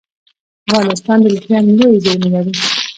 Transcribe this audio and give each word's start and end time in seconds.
افغانستان 0.69 1.17
د 1.23 1.25
لیتیم 1.33 1.65
لویې 1.79 2.01
زیرمې 2.03 2.29
لري 2.33 2.53